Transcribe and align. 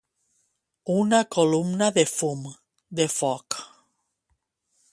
Una 0.93 1.19
columna 1.35 1.89
de 1.97 2.05
fum, 2.13 2.41
de 3.01 3.07
foc. 3.17 3.61